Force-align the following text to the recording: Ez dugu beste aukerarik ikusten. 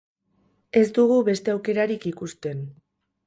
Ez 0.81 0.85
dugu 0.95 1.17
beste 1.27 1.53
aukerarik 1.53 2.09
ikusten. 2.13 2.65